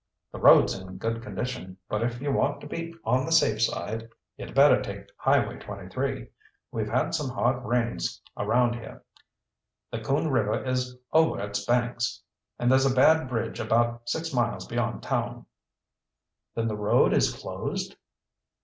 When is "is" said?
10.65-10.97, 17.13-17.31